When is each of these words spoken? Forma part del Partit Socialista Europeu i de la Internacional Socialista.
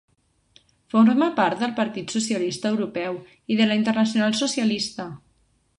Forma 0.93 1.27
part 1.41 1.61
del 1.63 1.75
Partit 1.81 2.15
Socialista 2.17 2.73
Europeu 2.75 3.21
i 3.55 3.61
de 3.61 3.69
la 3.71 3.79
Internacional 3.83 4.39
Socialista. 4.45 5.11